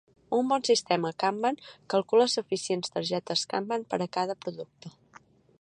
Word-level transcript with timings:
Un 0.35 0.47
bon 0.51 0.63
sistema 0.69 1.11
kanban 1.23 1.59
calcula 1.95 2.27
suficients 2.37 2.91
targetes 2.97 3.47
kanban 3.55 3.89
per 3.93 4.03
a 4.07 4.11
cada 4.19 4.41
producte. 4.47 4.97